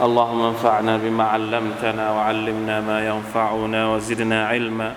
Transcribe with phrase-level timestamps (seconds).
[0.00, 4.94] اللهم انفعنا بما علمتنا وعلمنا ما ينفعنا وزدنا علما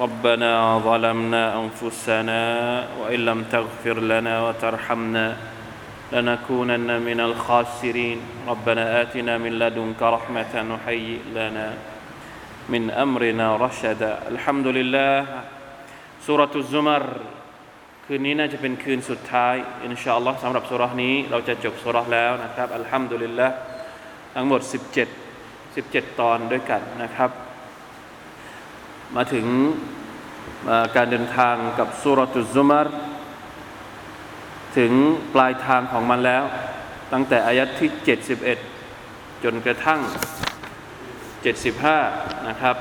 [0.00, 2.40] ربنا ظلمنا أنفسنا
[3.00, 5.36] وإن لم تغفر لنا وترحمنا
[6.12, 11.74] لنكونن من الخاسرين ربنا آتنا من لدنك رحمة وهيئ لنا
[12.68, 15.14] من أمرنا رشدا الحمد لله
[16.26, 17.04] สุรทุซุมาร
[18.04, 23.48] คืนนี้น่าจะเป็นคืนสุดท้ายอินชาอัลลอฮ์สำหรับสุรานี้ เราจะจบสุราแล้วนะครับอัลฮัมดุลิลละ
[24.37, 24.61] ทั้งหมด
[25.39, 27.31] 17 17 ตอนด้วยกันนะครับ
[29.15, 29.47] มาถึง
[30.95, 32.87] การเดินทางกับสุรทุซุมาร
[34.77, 34.91] ถึง
[35.33, 36.43] ปลายทางของมันแล้ว
[37.13, 37.89] ตั้งแต่อายัดที่
[38.67, 39.99] 71 จนกระทั่ง
[41.63, 42.75] 75 นะครับ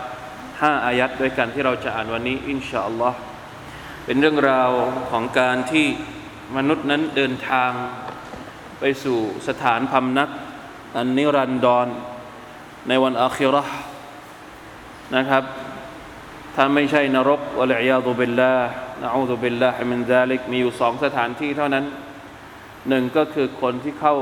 [0.60, 3.18] ห้าอายัดด้วยกันที่เราจะอ่านวันนี้ อินชาอัลลอฮ์
[4.04, 4.70] เป็นเรื่องราว
[5.10, 5.86] ของการที่
[6.56, 7.70] มนุษย์นั้นเดินทาง
[8.80, 10.30] ไปสู่สถานพำนัก
[10.97, 11.87] อันนิรันดร
[12.87, 13.63] ในวันอาคิรอ
[15.15, 15.43] นะครับ
[16.55, 18.69] ถ้าไม่ใช่นรกวะลัยยาตุบิลลาห์
[19.03, 21.85] นะอูซุบิลลาฮิมินซาลิกมีอยู่สองสถานที่เท่านั้น
[22.89, 24.15] หนึ่งก็คือคนที่เข้า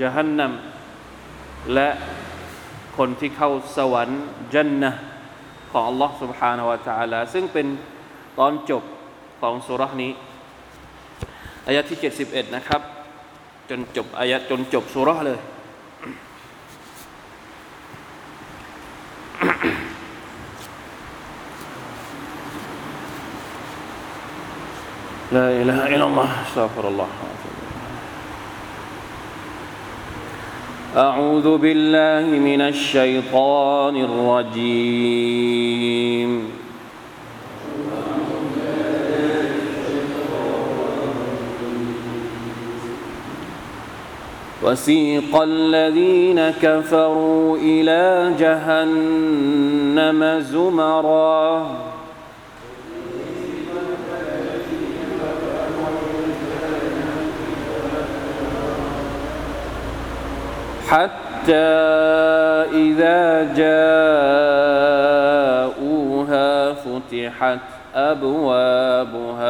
[0.00, 0.52] จฮันนัม
[1.74, 1.88] และ
[2.98, 4.22] คนที่เข้าสวรรค์
[4.54, 4.90] จันนะ
[5.70, 7.66] ของ Allah سبحانه และ تعالى ซึ่งเป็น
[8.38, 8.82] ตอนจบ
[9.40, 10.12] ของสุรานี้
[11.66, 12.80] อายะที่ 71 นะครับ
[13.70, 15.38] จนจบอายะจนจบสุราเลย
[25.31, 26.29] لا إله إلا الله.
[26.47, 27.07] استغفر الله.
[30.97, 35.11] أعوذ بالله من الشيطان الرجيم.
[44.63, 51.67] وسيق الذين كفروا إلى جهنم زمرًا.
[60.87, 61.53] حتى
[62.73, 63.43] إذا
[65.73, 67.59] جاءوها فتحت
[67.95, 69.43] أبوابها.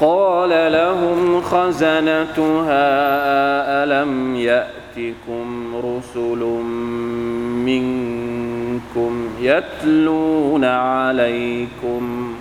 [0.00, 2.84] وقال لهم خزنتها
[3.84, 6.38] ألم يأتكم رسل
[7.64, 12.34] منكم يتلون عليكم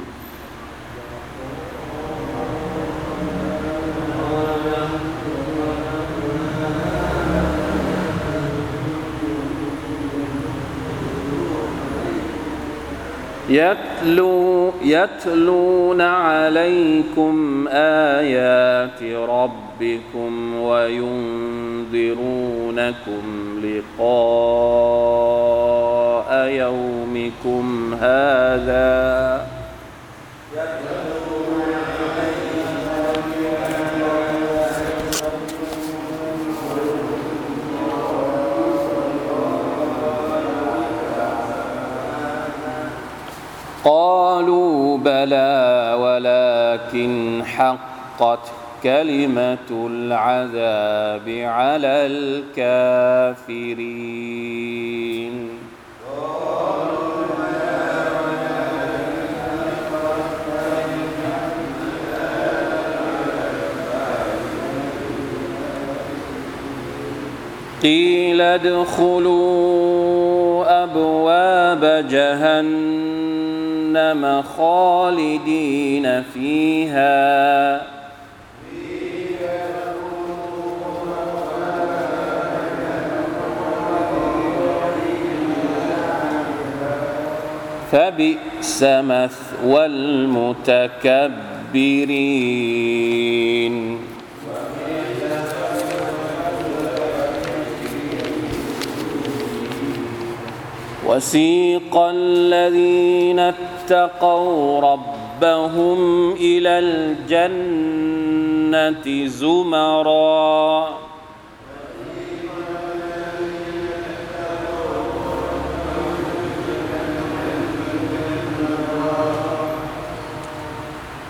[14.04, 22.04] يتلو يتلون عليكم آيات ربكم وينذرونكم
[23.64, 24.04] لقاء
[26.48, 29.48] يومكم هذا
[43.84, 48.40] قالوا بلى ولكن حقت
[48.84, 52.08] كلمة العذاب على
[52.58, 53.94] الكافرين.
[67.84, 69.84] قيل ادخلوا
[70.84, 72.08] أبواب
[73.94, 77.82] جهنم خالدين فيها.
[87.92, 91.34] فبئس مثوى المتكبرين.
[101.08, 103.54] وسيق الذين
[103.94, 106.80] اتقوا ربهم إلى
[107.44, 110.88] الجنة زمرًا.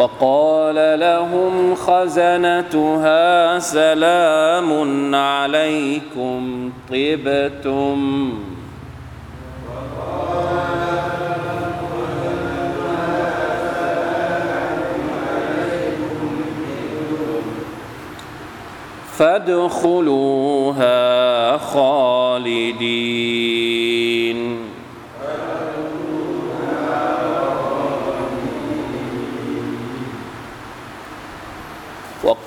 [0.00, 8.32] وقال لهم خزنتها سلام عليكم طبتم.
[19.18, 20.88] فادخلوها
[21.58, 23.00] خالدين.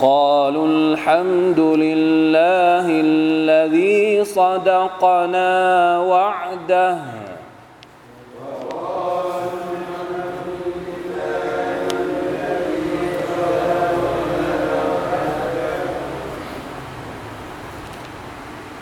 [0.03, 5.51] وقالوا الحمد لله الذي صدقنا
[5.99, 6.97] وعده.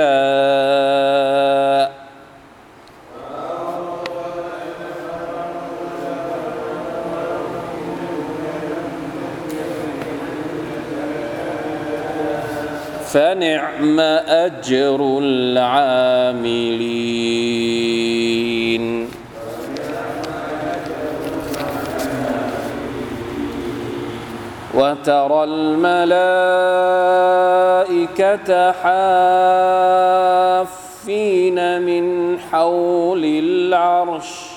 [13.13, 16.98] فنعم أجر العاملين.
[24.74, 26.01] وترى الملائكة
[30.98, 34.56] حافين من حول العرش.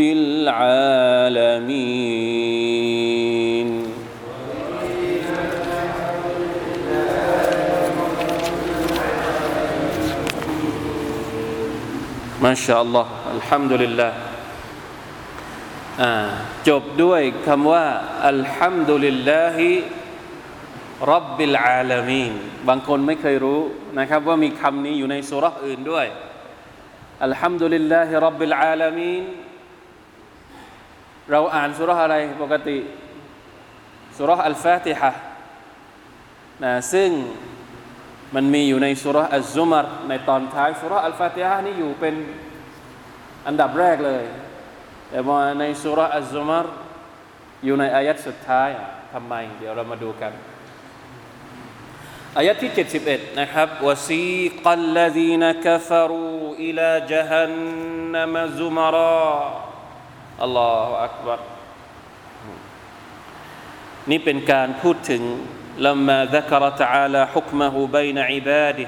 [0.00, 1.68] العالمين
[12.42, 13.06] ما شاء الله
[13.36, 14.12] الحمد لله
[16.68, 17.86] จบด้วยคำว่า
[18.28, 19.68] อัลฮัมดุลิลลาฮิ
[21.12, 22.32] รับบิลอาลามีน
[22.68, 23.60] บางคนไม่เคยรู้
[23.98, 26.06] นะครับว่ามีคำนี้อยู่ในสุราอื่นด้วย
[27.24, 29.22] อัลฮัมดุลิลลาฮิรับบิลอาลามีน
[31.31, 32.77] เราอ่านสูเราะฮ์อะไรปกติ
[34.17, 35.11] สูเราะฮ์อัลฟาติฮะฮ์
[36.63, 37.09] นะซึ่ง
[38.35, 42.15] มันมีอยู่ในสุราอัลซุมารในตอนท้ายสุราอัลฟาติฮะนี่อยู่เป็น
[43.47, 44.23] อันดับแรกเลย
[45.09, 46.65] แต่มาในสุราอัลซุมาร
[47.65, 48.69] อยู่ในอายัดสุดท้าย
[49.13, 50.33] ทำไม เดี๋ยวเรามาดูกัน
[52.37, 52.71] อายัดที่
[53.05, 54.25] 71 นะครับวซี
[54.65, 57.53] กัลลดีนกฟรูอิลาจฮัน
[58.13, 59.68] นมซุมารา
[60.42, 61.40] อัลลอฮฺอักบัร
[64.10, 65.22] นี่เป็นการพูดถึง
[65.78, 68.86] لما ذكر تعالى حكمه بين عباده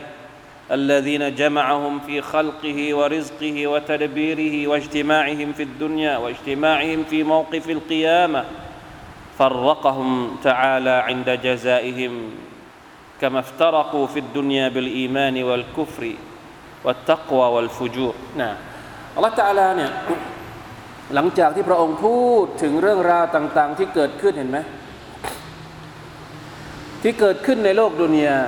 [0.71, 8.45] الذين جمعهم في خلقه ورزقه وتدبيره واجتماعهم في الدنيا واجتماعهم في موقف القيامه
[9.39, 12.31] فرقهم تعالى عند جزائهم
[13.21, 16.13] كما افترقوا في الدنيا بالايمان والكفر
[16.85, 18.57] والتقوى والفجور نعم
[19.19, 19.93] الله تعالى เนี่ย
[21.14, 24.60] หลังจากที่พระองค์พูดถึงเรื่องราวต่าง ๆ ที่เกิดขึ้นเห็นไหม
[27.02, 28.40] ที่เกิดขึ้นในโลกดุนยา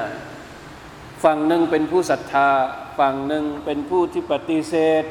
[1.23, 2.49] ฝั่งหนึ่งเป็นผู้ศรัทธา
[2.99, 5.03] ฝั่งหนึ่งเป็นผู้ที่ปฏิเสธ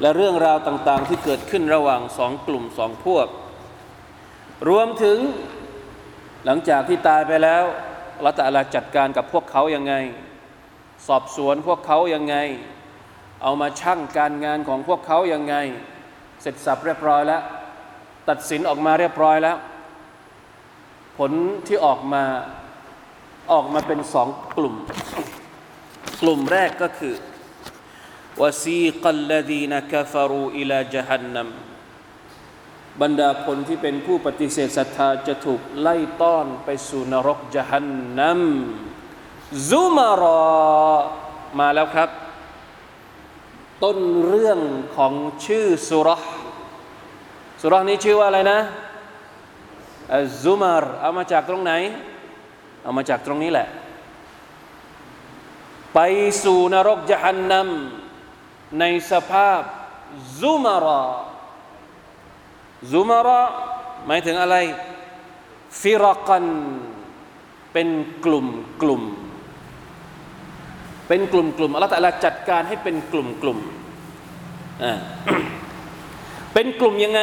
[0.00, 3.26] และเรื่องราวต่าง ๆ ที่เกิดขึ้นระหว่างสองกลุ่มสองพวก
[4.68, 5.18] รวมถึง
[6.44, 7.64] หลังจากที่ตายไปแล้ว
[8.24, 9.94] ละตาลาจัดการกับพวกเขายังไง
[11.06, 12.36] สอบสวนพวกเขายังไง
[13.42, 15.56] เอามาชั่งการงานของพวกเขายังไง
[16.42, 17.42] เสร็จสับเรียบร้อยแล้ว
[18.28, 19.56] ตัดสินออกมาเรียบร้อยแล้ว
[21.18, 21.32] ผล
[21.66, 22.24] ที่ออกมา
[23.52, 24.74] ออกมาเป็นสองกลุ่ม
[26.20, 27.14] กลุ่มแรกก็คือ
[28.40, 31.48] วซีกัลลดีนกฟารูอิลาจฮันนัม
[33.00, 38.40] บรรดาคนที่เป็นผู้ปฏิเสธศรัทธาจะถูกไล่ต้อนไปสู่นรกจฮันนัม
[39.70, 40.42] ซุมารอ
[41.58, 42.10] มาแล้วครับ
[43.84, 43.98] ต้น
[44.28, 44.60] เรื่อง
[44.96, 45.12] ของ
[45.44, 46.32] ชื่อสุรห์
[47.60, 48.60] สุรห์นี้ชื่อว่าอะไรนะ
[50.14, 51.72] อัซซุมารเอามาจากตรงไหน
[52.82, 53.68] เอามาจากตรงนี้แหละ
[55.94, 55.98] ไป
[56.44, 57.68] สู่นรกจหันนัม
[58.80, 59.60] ในสภาพ
[60.40, 61.02] ซุมารา
[62.92, 63.42] ซุมารา
[64.06, 64.56] หมายถึงอะไร
[65.80, 66.44] ฟิรกัน
[67.72, 67.88] เป็น
[68.24, 68.46] กลุ่ม
[68.82, 69.02] กลุ่ม
[71.14, 73.58] เป็นกลุ่มกลุ่มอัลลอฮฺตะลาจัดการให้เป็นกลุ่มกลุ่ม
[74.84, 74.94] อ่า
[76.54, 77.22] เป็นกลุ่มยังไง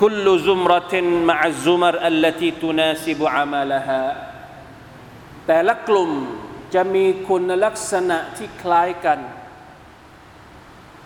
[0.00, 4.02] คุลซุมรตินมะซุมรอัลลตีตุนาซิบุอามาลฮา
[5.46, 6.10] แต่ละกลุ่ม
[6.74, 9.18] จะมีคุณลักษณะที่คล้ายกัน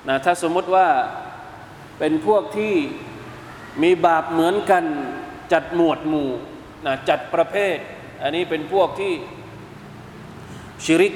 [0.08, 0.88] นะถ้าสมมติว่า
[1.98, 2.74] เป็นพวกที่
[3.82, 4.84] มีบาปเหมือนกัน
[5.52, 6.30] จัดหมวดหมู่
[6.86, 7.76] นะจัดประเภท
[8.22, 9.12] อันนี้เป็นพวกที่
[10.86, 11.14] ชิริก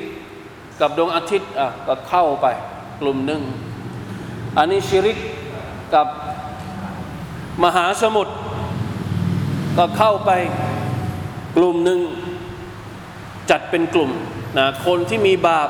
[0.81, 2.47] กับดวงอาทิตย์อ่ะก็เข้าไป
[3.01, 3.41] กลุ่มหนึ่ง
[4.57, 5.17] อันนี้ชิริก
[5.93, 6.07] กับ
[7.63, 8.33] มหาสมุทร
[9.77, 10.31] ก็เข้าไป
[11.55, 11.99] กลุ่มหนึ่ง
[13.49, 14.11] จัดเป็นกลุ่ม
[14.57, 15.69] นะคนที่มีบาป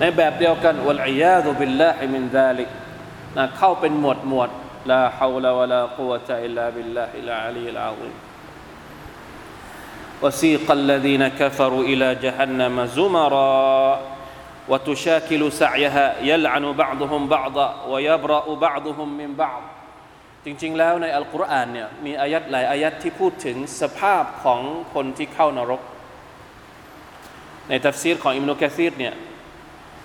[0.00, 2.68] ในแบบเดียวกันวัลอียาตุบิลลาฮิมินซาลิก
[3.36, 4.50] นะเข้าเป็นหมวดหมวด
[4.90, 8.14] ลาฮาวลาวะลากุวะตะอิลลาบิลลาฮิลอาลีลอาซีม
[10.22, 13.98] وسيق الذين كفروا إلى جهنم زمرا
[14.68, 19.62] وتشاكل سعيها يلعن بعضهم بعضا ويبرأ بعضهم من بعض
[20.44, 24.60] จริงๆแล้วในอัลกุรอานเนี่ยมีอายัดหลายอายัดที่พูดถึงสภาพของ
[24.94, 25.82] คนที่เข้านรก
[27.68, 29.14] ในตัฟซีรของอิมนุกะซีรเนี่ย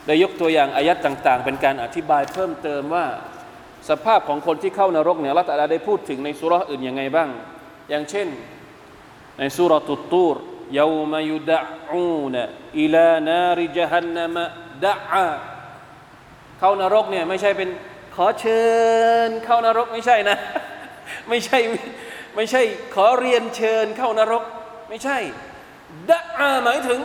[0.08, 3.06] ได้ยกตัวอย่างอายัดต่าง ๆ เป็นการอธิบายเพิ่มเติมว่า
[3.90, 7.30] สภาพของคนที่เข้านรกเนี่ยละตัลลาได้พูดถึงในสุราอื่นยังไงบ้าง
[7.90, 8.28] อย่างเช่น
[9.40, 10.36] ในสุรตุตูร
[10.79, 12.37] ยาวมายุดะอูน
[12.79, 14.37] อิลานาริจฮันนม
[14.85, 15.27] ดะอา
[16.59, 17.69] เข้านรกเนี่ยไม่ใช่เป็น
[18.15, 18.65] ขอเชิ
[19.27, 20.37] ญเข้านรกไม่ใช่นะ
[21.29, 21.59] ไม่ใช่
[22.35, 22.63] ไม่ใช่
[22.95, 24.43] ขอเรียนเชิญเข้านรก
[24.89, 25.19] ไม่ใช่
[26.11, 27.01] ดะอาหมายถึง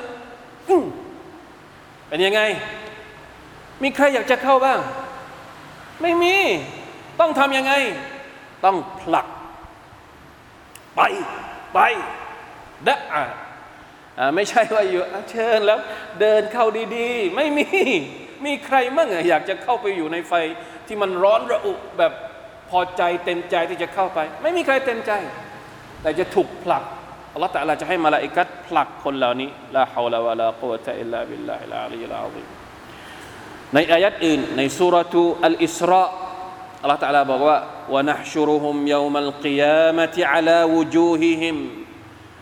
[2.08, 2.42] เป็นยังไง
[3.84, 4.80] มีใครอยากจะเข้าบ้าง
[6.02, 6.36] ไม่มี
[7.20, 7.74] ต้องทำยังไง
[8.66, 9.28] ต้องผลัก
[10.96, 11.02] ไป
[11.74, 11.80] ไป
[12.88, 13.24] ดะอา
[14.35, 15.79] ไม่ใช่ว่าอยู่เชิญแล้ว
[16.21, 17.67] เดินเข้าดี ๆ ไม่มี
[18.45, 20.33] มีใครมั่งอยากจะเข้าไปอยู่ในไฟ
[20.87, 22.13] ที่มันร้อนระอุแบบ
[22.71, 25.13] พอใจเต็มใจที่จะเข้าไป ไม่มีใครเต็มใจ
[26.03, 26.83] แต่จะถูกผลัก
[27.33, 32.43] อัลลอฮฺตะลาจะให้มาลาอิกัดผลักคนเหล่านี้ลาฮาวลาวะลากุวะตะอิลลาบิลลาฮิลอาลีลาอิ
[33.75, 36.05] ในอายัดอื่นในสุรทูอัลอิสรา
[36.83, 37.59] อัลลอฮฺตะลาบอกว่า
[37.95, 41.57] ونحشرهم يوم القيامة على وجوههم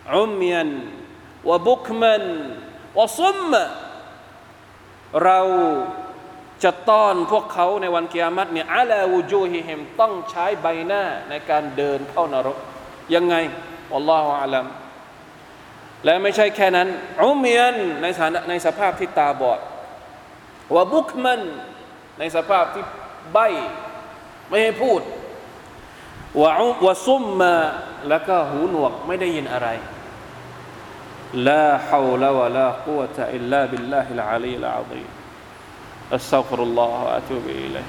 [0.07, 0.65] عميا
[1.50, 2.24] วบุคมัน
[3.00, 3.52] วซุม
[5.24, 5.40] เรา
[6.64, 12.58] จะต้อนพวกเขาในวันกิยามัตเนี่ยอาลาวูจูฮิเฮมต้องใช้ใบหน้าในการเดินเข้านรก
[13.14, 13.36] ยังไง
[13.94, 14.66] อัลลอฮฺอาลัม
[16.06, 16.88] และไม่ใช่แค่นั้น
[17.24, 19.60] อุมียนในสถานในสภาพที่ตาบอด
[20.76, 21.42] วบุคมัน
[22.20, 22.84] ในสภาพที่
[23.34, 23.38] ใบ
[24.50, 25.02] ไม่ให้พูด
[26.86, 27.54] วะซุมมา
[28.10, 29.68] แล้วก็หูหนวกไม่ได้ยินอะไร
[31.49, 35.09] ลาฮาวลาวะลากุวะตะอิลลาบิลลาฮิลอาลีลอาซีม
[36.15, 37.85] อัสซาฟุรุลลอฮฺอะตูบิอิลัย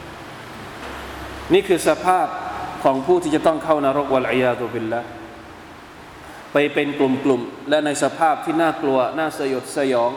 [1.54, 2.28] นี่คือสภาพ
[2.84, 5.02] ของผู้ที่จะต้องเข้านรกวัลอียาตุบิลละ
[6.54, 10.12] ไปเป็นกลุ่มๆ และในสภาพที่น่ากลัว น่าสยดสยอง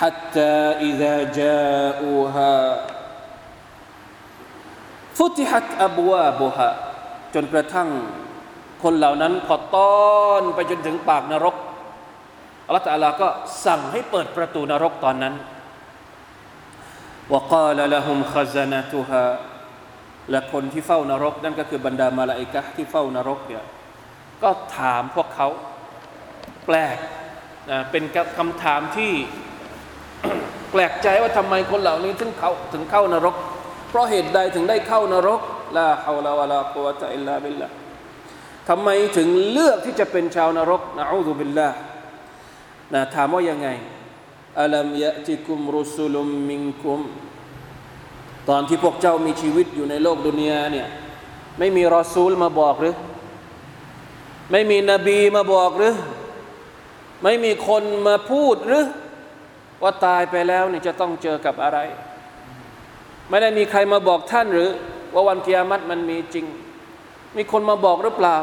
[0.00, 0.54] حتى
[0.88, 2.56] إذا جاءوها
[5.18, 6.70] فتحت أبوابها
[7.34, 7.88] จนกระทั่ง
[8.82, 9.98] คนเหล่านั้นพอต้อ
[10.40, 11.56] นไปจนถึงปากนรก
[12.66, 13.28] อัลลอฮฺตะลาก็
[13.66, 15.34] สั่งให้เปิดประตูนรกตอนนั้น
[17.32, 19.26] وقال لهم خزنتها
[20.30, 23.64] และคนที่เฝ้านรก นั่นก็คือบรรดามาลาอิกะที่เฝ้านรกเนี่ย
[24.42, 25.48] ก็ถามพวกเขา
[26.66, 26.96] แปลก
[27.70, 28.04] นะเป็น
[28.38, 29.12] คำถามที่
[30.72, 33.34] แปลกใจว่าทำไมคนเหล่านี้ถึงเขาถึงเข้านรก
[33.88, 35.40] เพราะเหตุใดถึงได้เข้านรก
[35.76, 37.68] ลาฮาวลาวะลากุวะตะอิลลาบิลละ
[38.68, 41.68] ทำไมถึงเลือกที่จะเป็นชาวนรกนะอูซุบิลลา
[42.93, 43.69] นะถามว่ายังไง
[44.59, 47.01] อัลัมยะติคุมรุสุลุมมิงคุม
[48.49, 50.87] ตอนที่พวกเจ้ามีชีวิตอยู่ในโลกดุนยาเนี่ย
[51.59, 52.95] ไม่มีรอซูลมาบอกหรือ
[54.51, 55.93] ไม่มีนบีมาบอกหรือ
[57.23, 58.85] ไม่มีคนมาพูดหรือ
[59.83, 61.79] ว่าตายไปแล้วเนี่ยจะต้องเจอกับอะไร
[63.29, 64.69] ไม่ได้มีใครมาบอกท่านหรือ
[65.13, 66.45] ว่าวันกิยามัตมันมีจริง
[67.37, 68.37] มีคนมาบอกหรือเปล่า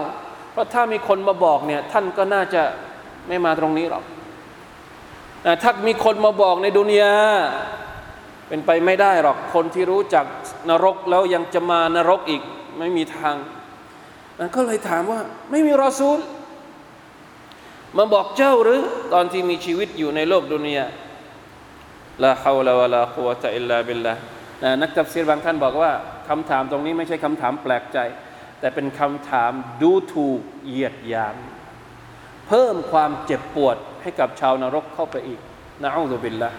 [0.53, 2.63] เพราะถ้ามีคนมาบอกเนี่ยท่านก็น่าจะ
[3.29, 4.05] ไม่มาตรงนี้หรอก
[5.63, 7.15] ถ้ามีคนมาบอกในดุนยา
[8.49, 10.25] เป็นไปไม่ได้หรอกคนที่รู้จัก
[10.71, 12.43] นรกแล้วยังจะมานรกอีก
[12.79, 13.37] ไม่มีทาง
[14.57, 15.21] ก็เลยถามว่า
[15.51, 16.19] ไม่มีรอซูล
[17.97, 18.83] มาบอกเจ้าหรือ
[19.15, 20.87] ตอนที่มีชีวิตอยู่ในโลกดุนยา
[22.23, 24.15] ลาฮาวลาวะลาคุวะตะอิลลาบิลลา
[24.83, 25.91] นักตัฟซีรบางท่านบอกว่า
[26.29, 27.99] คำถามตรงนี้ไม่ใช่คำถามแปลกใจ
[28.61, 31.37] แต่เป็นคำถามดูถูกเหยียดหยาม
[32.51, 35.41] เพิ่มความเจ็บปวดให้กับชาวนรกเข้าไปอีก
[35.83, 36.51] นะอูซุบิลละ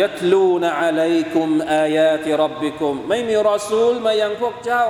[0.00, 4.86] ยะตลูนอะลัยกุมอายาติรับบิกุมไม่มีรอซูลมายังพวกเจ้า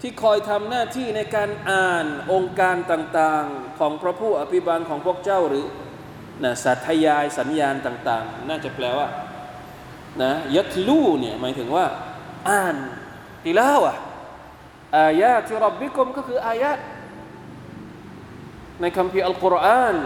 [0.00, 5.66] ที่คอยทำหน้าที่ในการอ่านองค์การต่างๆ ของพระผู้อภิบาลของพวกเจ้าหรือ
[6.42, 9.08] นะสัตยายสัญญาณต่าง ๆ น่าจะแปลว่า
[10.22, 11.86] นะยัตลูเนี่ยหมายถึงว่า
[12.48, 12.76] อ่าน
[13.44, 13.96] ติลาวอะ
[14.96, 16.78] อายาที่รับบิกุมก็คืออายาต
[18.82, 19.96] ในคำพีอัลกุรอาน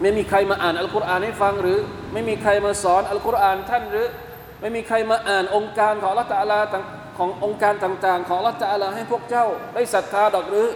[0.00, 1.78] ไม่มีใครมาอ่านอัลกุรอานให้ฟังหรือ
[2.12, 4.08] ไม่มีใครมาสอนอัลกุรอานท่านหรือ
[4.60, 6.60] ไม่มีใครมาอ่านองค์การของละตาลา
[7.18, 10.68] ขององค์การต่าง ๆ ของละตาลาให้พวกเจ้า ได้ศรัทธาดอกหรือ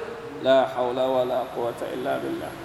[0.48, 2.56] ลาฮาวลาวะลากุวะตะอิลลาบิลลาห์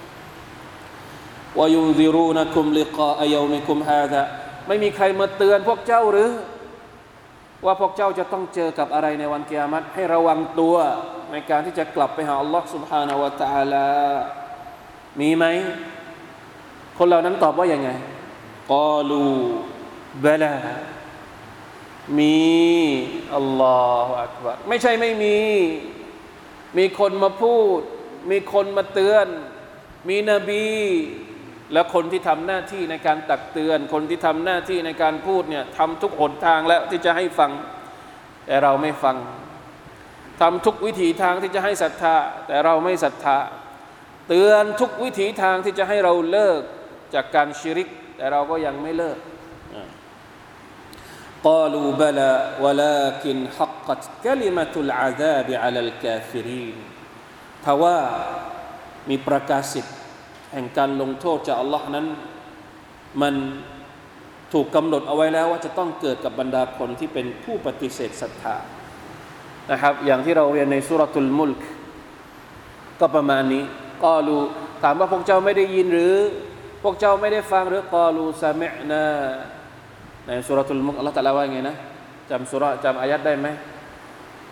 [1.60, 4.22] วยุนซิรูนัคุมลิกาอยามิคุมฮาดะ
[4.68, 6.30] ไม่มีใครมาเตือนพวกเจ้าหรือ
[7.65, 10.77] ว่าพวกเจ้าจะต้องเจอกับอะไรในวันกิยามัตให้ระวังตัว
[11.33, 13.87] ในการที่จะกลับไปหาอัลลอฮ์ سبحانه และ تعالى
[15.21, 15.45] มีไหม
[16.99, 17.91] คนเหล่านั้นตอบว่ายังไง
[18.73, 19.27] กอลู
[20.25, 20.55] บลา
[22.19, 22.37] มี
[23.37, 25.39] อัลลอฮฺอักบารไม่ใช่ไม่มี
[26.79, 27.81] มีคนมาพูด
[28.31, 29.27] มีคนมาเตือน
[30.09, 30.69] มีนบี
[31.73, 37.51] และคนที่ทำหน้าที่ในการตักเตือน คนที่ทำหน้าที่ในการพูดเนี่ยทำทุกหนทางแล้วที่จะให้ฟัง
[38.47, 39.17] แต่เราไม่ฟัง
[40.41, 42.17] ทำทุกวิถีทางที่จะให้ศรัทธา
[42.47, 43.39] แต่เราไม่ศรัทธา
[44.29, 46.61] เตือนทุกวิถีทางที่จะให้เราเลิก
[47.15, 49.19] จากการชิริก แต่เราก็ยังไม่เลิก
[51.49, 52.33] قالوا بلى
[52.65, 56.77] ولكن حقت كلمة العذاب على الكافرين
[57.65, 57.99] ทว่า
[59.11, 59.97] มีประกาศสิทธิ์
[60.54, 62.06] แห่งการลงโทษจากอัลลอฮ์นั้น
[63.22, 63.34] มัน
[64.54, 68.56] ถูกกำหนดเอาไว้แล้วว่าจะต้องเกิดกับบรรดาคนที่เป็นผู้ปฏิเสธศรัทธา
[69.72, 71.64] นะครับ อย่างที่เราเรียนในสุรทูลมุลก
[73.00, 73.64] ก็ประมาณนี้
[74.04, 74.38] กอลู
[74.84, 76.16] ถามว่าพวกเจ้าไม่ได้ยินหรือ
[76.84, 79.06] พวกเจ้าไม่ได้ฟังหรือกอลูซามนา
[80.26, 81.76] ในสุรทูลมุลกอัลลอฮฺตะลาว่าไงนะ
[82.30, 83.48] จำสุรจำอายัดได้ไหม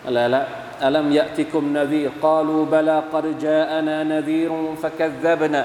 [0.06, 0.42] อะไรละ
[0.86, 5.62] อัลัมยะติคุมนบีกาลูบลากัดจาอานานาดีรุฟะกัซซับนา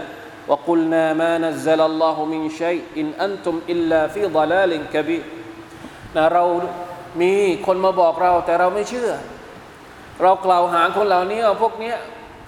[0.50, 5.24] وقلنا ما نزل الله من شيء إن أنتم إلا في ضلال كبير
[6.16, 6.44] นะเรา
[7.22, 7.34] มี
[7.66, 9.12] คนมาบอกเราแต่เราไม่เชื่อ
[10.22, 11.98] เรากล่าวหาคนเหล่านี้พวกเนี้ย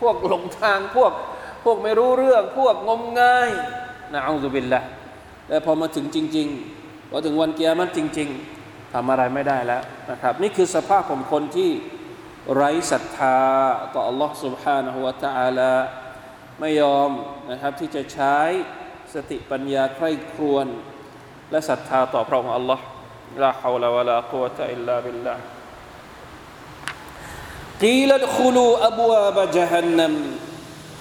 [0.01, 1.11] พวกหลงทางพวก
[1.63, 3.49] พวกไม่รู้เรื่อง พวกงมงาย
[4.13, 4.81] นะอัลลอฮฺบิลละ
[5.47, 8.29] แต่พอมาถึงจริงๆพอถึงวันเกียรติจริง
[8.61, 11.69] ๆทำอะไรไม่ได้แล้วนะครับ นี่คือสภาพของคนที่
[12.55, 13.37] ไร้ศรัทธา
[13.93, 15.71] ต่อ Allah سبحانه และ تعالى
[16.59, 17.09] ไม่ยอม
[17.51, 18.37] นะครับที่จะใช้
[19.13, 20.67] สติปัญญาใคร่ครวญ
[21.51, 22.79] และศรัทธาต่อพระองค์ Allah
[23.43, 25.43] ลาฮาวลาวะลากุวะตะอิลลาบิลลาห์
[27.85, 30.13] قيل ادخلوا أبواب جهنم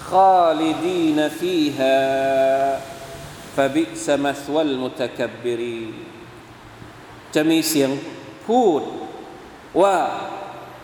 [0.09, 1.99] خالدين فيها
[3.55, 5.91] فبئس مثوى المتكبرين
[7.35, 7.89] จะมีเสียง
[8.47, 8.81] พูด
[9.81, 9.97] ว่า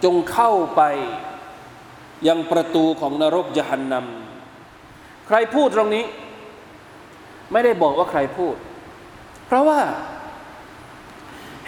[0.03, 0.81] จงเข้าไป
[2.27, 4.20] ยังประตูของนรกจหันนำใค
[5.34, 6.04] รพูดตรงนี้
[7.52, 8.54] ไม่ได้บอกว่าใครพูด
[9.46, 9.80] เพราะว่า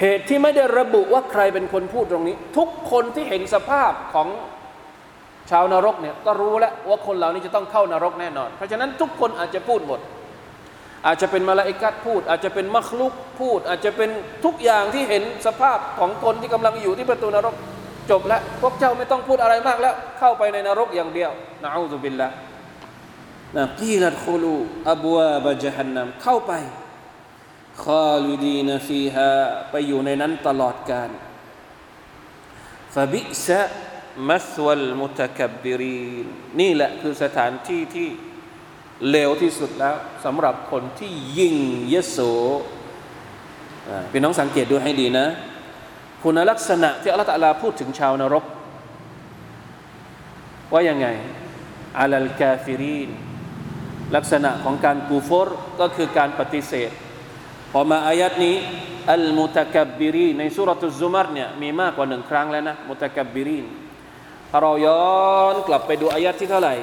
[0.00, 4.29] เหตุที่ไม่ได้ระบุว่าใครเป็นคนพูดตรงนี้ ทุกคนที่เห็นสภาพของ
[5.50, 10.00] ชาวนรกเนี่ยก็รู้แล้วว่าคนเหล่านี้จะต้องเข้านรกแน่นอน เพราะฉะนั้นทุกคนอาจจะพูดหมด
[11.07, 14.11] อาจจะเป็นมาลาอิกัดพูด อาจจะเป็นมัคลุกพูด อาจจะเป็น
[14.44, 17.55] ทุกอย่างที่เห็นสภาพของคนที่กำลังอยู่ที่ประตูนรก
[18.11, 21.31] จบแล้ว พวกเจ้าไม่ต้องพูดอะไรมากแล้ว เข้าไปในนรกอย่างเดียว
[21.62, 22.29] นะอูซุบิลละ
[23.57, 24.55] นะกีลัดคูลู
[24.93, 26.53] อับวาบะจฮันนัมเข้าไป
[27.85, 29.33] คาลิดีนฟีฮา
[29.71, 31.11] ไปอยู่ในนั้นตลอดกาล
[32.95, 33.62] ฟบิซะ
[34.29, 36.27] มัสวัลมุตะกับบิรีน
[36.61, 38.09] นี่แหละคือสถานที่ที่
[39.11, 41.55] เลวที่สุดแล้วสำหรับคนที่ยิ่ง
[41.93, 42.19] ยโส
[44.11, 45.27] พี่น้องสังเกตดูให้ดีนะ
[46.23, 48.45] คุณลักษณะที่อัลลอฮฺตะลาพูดถึงชาวนรก
[50.73, 51.07] ว่ายังไง
[51.99, 53.11] อาลัลกาฟิรีน
[54.14, 55.48] ลักษณะของการกูฟร
[55.81, 56.90] ก็คือการปฏิเสธ
[57.72, 58.57] พอมาอายัดนี้
[59.12, 63.66] อัลมุตะกับบิรีในสุรทุซุมารเนี่ยมีมากกว่าหนึ่งครั้งแล้วนะมุตะกับบิรีน
[64.50, 65.05] ถ้าเราย้อ
[65.53, 66.74] นกลับไปดูอายัดที่เท่าไหร่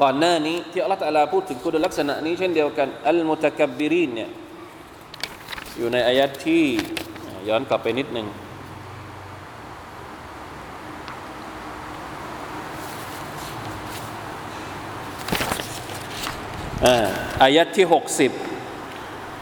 [0.00, 4.30] ก่อนหน้านี้ที่อัลลอฮฺตะลาพูดถึงคุณลักษณะนี้เช่นเดียวกันอัลมุตะกับบิรีนเนี่ย
[5.76, 6.64] อยู่ในอายัดที่
[7.48, 8.26] ย้อนกลับไปนิดหนึ่ง
[17.43, 18.47] อายัดที่60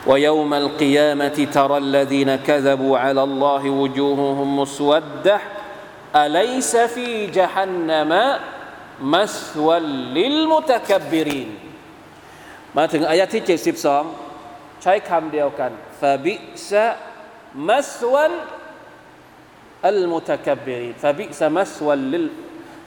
[0.07, 5.37] ويوم القيامة ترى الذين كذبوا على الله وجوههم مسودة
[6.15, 8.11] أليس في جهنم
[9.01, 9.79] مسوى
[10.17, 11.49] للمتكبرين
[12.77, 13.43] มาถึงอายะที่
[14.11, 16.35] 72 ใช้คำเดียวกันฟาบิ
[16.69, 16.85] ซะ
[17.69, 18.33] มัสวัน
[19.87, 22.27] อัลมุตะกับบิรีนฟาบิซะมัสวันลิล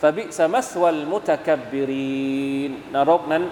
[0.02, 3.44] ฟาบิซะมัสวัลมุตะกับบิรีนนรกนั้น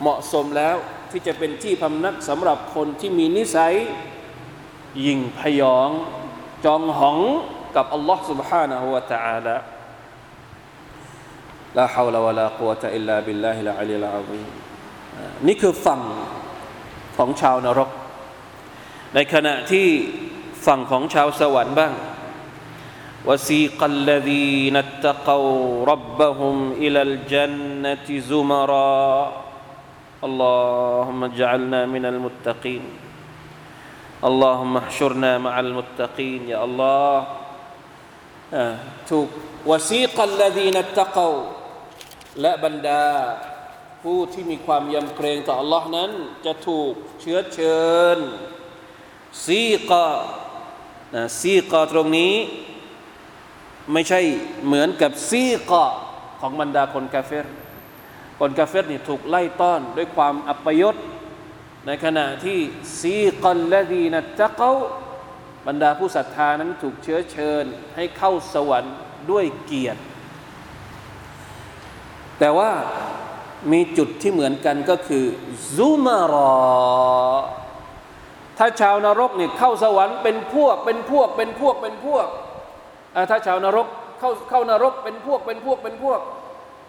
[0.00, 0.76] เหมาะสมแล้ว
[1.10, 3.74] ที่จะเป็นที่พำนักสำหรับคนที่มีนิสัย
[5.06, 5.90] ยิงพยอง
[6.64, 7.18] จองหอง
[7.76, 9.56] กับอัลลอฮ์ سبحانه และ تعالى
[11.78, 14.48] ลาฮาวลาวะลากุวะตะอิลลาบิลลาฮิลอะลีลอาซีม
[15.46, 16.00] นี่คือฝั่ง
[17.16, 17.90] ของชาวนรก
[19.14, 19.88] ในขณะที่
[20.66, 21.94] ฝั่งของชาวสวรรค์บ้าง
[23.28, 29.02] وسيق الذين اتقوا ربهم إلى الجنة زمرًا
[30.26, 32.84] اللهم اجعلنا من المتقين
[34.28, 37.14] اللهم احشرنا مع المتقين يا الله
[39.10, 39.28] ถูก
[39.70, 41.38] วสีก الذين اتقوا
[42.40, 43.04] และบรรดา
[44.02, 46.10] ผู้ที่มีความยำเกรงต่อ Allah นั้น
[46.44, 47.82] จะถูกเชื้อเชิ
[48.16, 48.18] ญ
[49.44, 50.06] ซีกะ
[51.40, 52.34] ซีกะตรงนี้
[53.92, 54.20] ไม่ใช่
[54.66, 55.84] เหมือนกับซีกะ
[56.40, 57.46] ของบรรดาคนกาเฟร
[58.39, 60.95] คนกาเฟรนี่ถูกไล่ต้อนด้วยความอัปยศ
[61.85, 62.57] ในขณะที่
[62.99, 64.71] ซีกัลละดีนัตะเกา
[65.67, 68.95] บรรดาผู้ศรัทธานั้นถูกเชื้อเชิญ ให้เข้าสวรรค์
[69.31, 70.01] ด้วยเกียรติ
[72.39, 72.71] แต่ว่า
[73.71, 75.25] มีจุดที่เหมือนกันก็คือ
[75.75, 76.55] ซุมารอ
[78.57, 82.27] ถ้าชาวนรกเนี่ยเข้าสวรรค์เป็นพวกเป็นพวกเป็นพวกเป็นพวก
[83.29, 83.87] ถ้าชาวนรก
[84.19, 86.19] เข้าเข้านรกเป็นพวกเป็นพวกเป็นพวก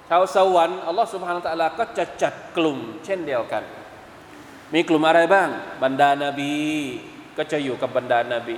[0.08, 3.62] ชาวสวรรค์อัลลอฮ์สุบฮานาตะลาก็จะจัดกลุ่มเช่นเดียวกัน
[4.74, 5.48] มีกลุ่มอะไรบ้าง
[5.82, 6.52] บรรดานาบี
[7.36, 8.56] ก็จะอยู่กับบรรดานาบี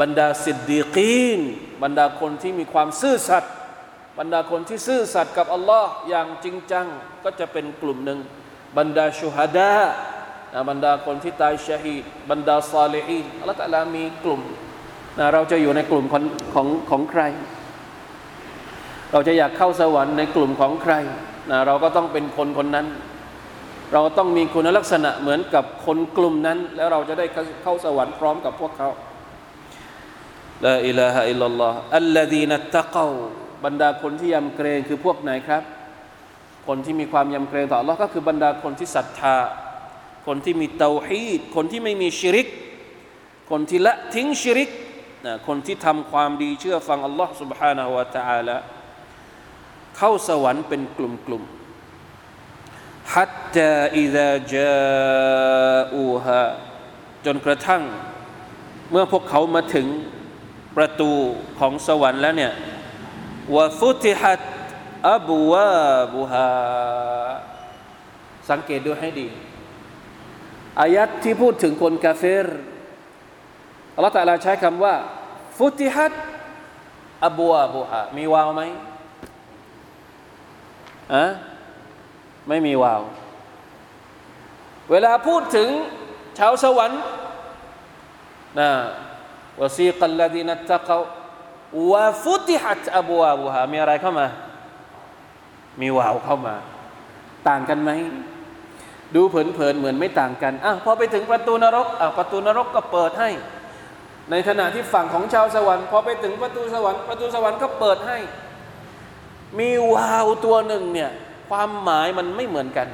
[0.00, 1.40] บรรดาสิดดีกีน
[1.82, 3.52] บรรดาคนที่มีความซื่อสัตย์
[4.18, 6.86] บรรดาคนที่ซื่อสัตย์กับอัลลอฮ์อย่างจริงจัง
[7.24, 8.18] ก็จะเป็นกลุ่มหนึ่ง
[8.78, 9.72] บรรดาชูฮัดา
[10.68, 14.40] บรรดาคนที่ตายชฮีดบรรดาซาลีฮีนอัลลอฮ์ตะลามีกลุ่ม
[15.18, 16.24] นะเราจะอยู่ในกลุ่มของ
[16.54, 17.22] ของของใคร
[19.12, 20.94] เราจะอยากเข้าสวรรค์ในกลุ่มของใคร
[21.50, 22.86] นะเราก็ต้องเป็นคนคนนั้น
[23.92, 27.26] เราต้องมีคุณลักษณะเหมือนกับคนกลุ่มนั้น แล้วเราจะได้
[27.62, 28.88] เข้าสวรรค์พร้อมกับพวกเขา
[30.64, 33.06] ลาอิลาฮะอิลลัลลอฮ์อัลลดีนัตตะกา
[33.64, 35.62] บรรดาคนที่ยำเกรงคือพวกไหนครับ
[36.66, 39.36] คนที่มีความยำเกรงต่อเราก็คือบรรดาคนที่ศรัทธา
[40.26, 42.48] คนที่มีเตาฮีดคนที่ไม่มีชิริก
[43.50, 44.70] คนที่ละทิ้งชิริก
[45.26, 48.56] นะคนที่ทำความดีเชื่อฟัง Allah subhanahu wa ta'ala
[49.98, 56.44] เข้าสวรรค์เป็นกลุ่มๆฮัตตาอิดะจาอูฮา
[57.24, 57.82] จนกระทั่ง
[58.90, 59.86] เมื่อพวกเขามาถึง
[60.76, 61.10] ประตู
[61.58, 62.52] ของสวรรค์แล้วเนี่ย
[63.56, 64.40] วะฟุติฮัต
[65.12, 66.50] อับวาบุฮา
[68.50, 69.28] สังเกตดูให้ดี
[70.80, 72.46] อายัดที่พูดถึงคนกาเฟร
[73.94, 74.94] อัลลอฮฺตะลาใช้คำว่า
[75.58, 76.12] ฟุติฮัต
[77.26, 78.62] อับวาบุฮามีวาวไหม
[81.14, 81.24] อะ
[82.48, 83.02] ไม่มีวาว
[84.90, 85.68] เวลาพูดถึง
[86.38, 87.00] ชาวสวรรค์
[88.58, 88.70] นะ
[89.60, 90.90] วซีกัลลดีนัตตะก
[91.92, 94.26] วะฟุติฮัตอับวาบุฮามีอะไรเข้ามา
[95.80, 96.54] มีวาวเข้ามา
[97.48, 97.90] ต่างกันไหม
[99.14, 103.30] ดูเผินๆเหมือนไม่ต่างกันอะพอไปถึงประตูนรกอะประตูนรกก็เปิดให้
[104.30, 108.18] ในขณะที่ฝั่งของชาวสวรรค์พอไปถึงประตูสวรรค์ประตูสวรรค์ก็เปิดให้
[109.58, 111.10] มีวาวตัวหนึ่งเนี่ย
[111.48, 112.88] ความหมายมันไม่เหมือนกัน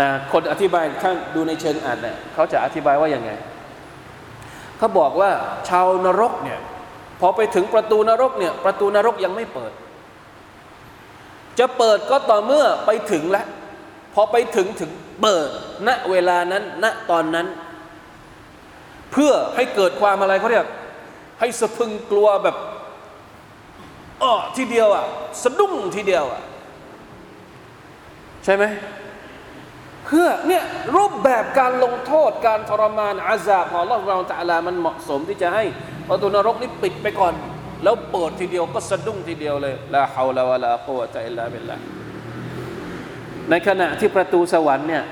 [0.00, 3.30] นะคนอธิบายถ้าดูในเชิงอ่านเนี่ยเขาจะอธิบายว่าอย่างไง
[4.78, 5.30] เขาบอกว่า
[5.68, 6.60] ชาวนรกเนี่ย
[7.20, 9.72] พอไปถึงประตูนรกเนี่ยประตูนรกยังไม่เปิด
[11.58, 13.46] จะเปิดก็ต่อเมื่อไปถึงแล้ว
[14.14, 14.90] พอไปถึงถึง
[15.20, 15.48] เปิด
[15.88, 17.46] ณเวลานั้นณตอนนั้น
[19.12, 20.66] เพื่อให้เกิดความอะไรเขาเรียก
[21.40, 22.56] ให้สะพึงกลัวแบบ
[24.22, 25.04] อ้อทีเดียวอะ
[25.42, 26.42] สะดุ้งทีเดียวอะ
[28.44, 28.64] ใช่ไหม
[30.06, 30.64] เพื่อเนี่ย
[30.96, 35.64] รูปแบบการลงโทษการทรมานอาซาบของอัลลอฮฺเราตะลามันเหมาะสมที่จะให้
[36.08, 37.34] ประตูนรกนี้ปิดไปก่อน
[37.82, 41.76] แล้วเปิดทีเดียวก็สะดุ้งทีเดียวเลยลาฮาวลาวะลากุวะตะอิลลาบิลลา
[43.50, 45.04] ในขณะที่ประตูสวรรค์เนี่ย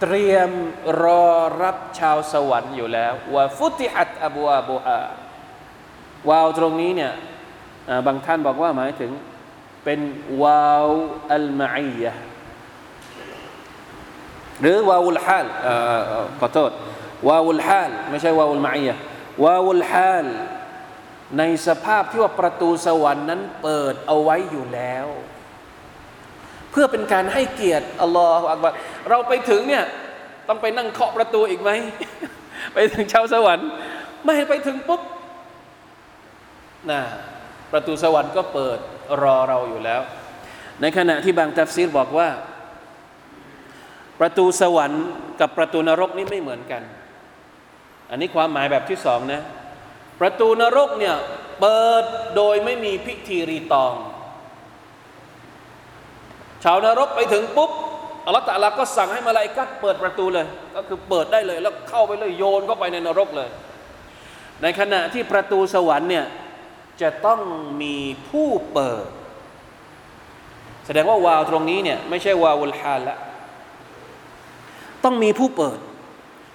[0.00, 0.50] เตรียม
[1.02, 1.28] รอ
[1.62, 5.00] รับชาวสวรรค์อยู่แล้วว่าฟุติฮัตอบูอาบูฮา
[6.30, 7.12] วาวตรงนี้เนี่ย
[8.06, 9.10] บางท่านบอกว่าหมายถึง
[9.84, 10.00] เป็น
[10.42, 10.88] วาว
[11.32, 12.12] อัลมาอียะ
[14.60, 15.46] หรือวาวุลฮาล
[16.40, 16.70] ขอโทษ
[17.28, 18.96] วาวุลฮาลไม่ใช่วาวุลมาอียะ
[19.44, 20.26] วาวุลฮาล
[21.38, 25.06] ในสภาพที่ว่าประตูสวรรค์นั้นเปิดเอาไว้อยู่แล้ว
[26.70, 28.72] เพื่อเป็นการให้เกียรติอัลลอฮฺอักบัร
[29.08, 29.84] เราไปถึงเนี่ย
[30.48, 31.70] ต้องไปนั่งเคาะประตูอีกไหม
[32.74, 33.68] ไปถึงชาวสวรรค์
[34.24, 35.02] ไม่ไปถึงปุ๊บ
[36.90, 37.00] นะ
[37.72, 38.78] ประตูสวรรค์ก็เปิด
[39.22, 40.00] รอเราอยู่แล้ว
[40.80, 42.28] ในขณะที่บางตัฟซีรบอกว่า
[44.20, 45.04] ประตูสวรรค์
[45.40, 46.82] กับประตูนรกนี่ไม่เหมือนกัน
[48.10, 49.42] อันนี้ความหมายแบบที่สองนะ
[50.20, 51.14] ประตูนรกเนี่ย
[51.60, 52.04] เปิด
[52.36, 53.94] โดยไม่มีพิธีรีตอง
[56.64, 57.70] ชาวนรกไปถึงปุ๊บ
[58.26, 63.48] อัลลอฮฺตะลาก็สั่งให้มาลายกัดเปิดประตูเลย ก็คือเปิดได้เลยแล้วเข้าไปเลยโยนเข้าไปในนรกเลย
[64.62, 66.24] ในขณะที่ประตูสวรรค์เนี่ย
[67.02, 67.40] จะต้อง
[67.82, 67.96] มี
[68.28, 69.08] ผู้เปิด
[70.86, 73.16] แสดงว่าวาวตรงนี้เนี่ยไม่ใช่วาวุลฮาลละ
[75.04, 75.78] ต้องมีผู้เปิด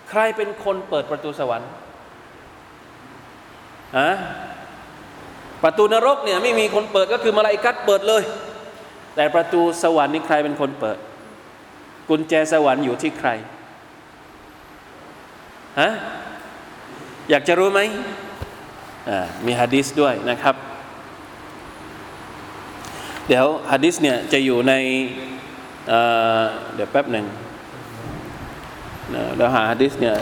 [0.09, 1.69] ใครเป็นคนเปิดประตูสวรรค์
[3.97, 4.09] อะ
[5.63, 8.23] ประตูนรกเนี่ยไม่มีคนเปิดก็คือมาลาอิกัดเปิดเลย
[9.15, 10.97] แต่ประตูสวรรค์นี่ใครเป็นคนเปิด
[12.09, 13.29] กุญแจสวรรค์อยู่ที่ใคร
[15.79, 15.89] ฮะ
[17.29, 17.79] อยากจะรู้ไหม
[19.45, 20.55] มีฮะดิษด้วยนะครับ
[23.27, 24.73] เดี๋ยวฮะดิษเนี่ยจะอยู่ใน
[26.75, 27.25] เดี๋ยวแป๊บหนึ่ง
[29.37, 30.15] เราหาฮะดิษเนี่ย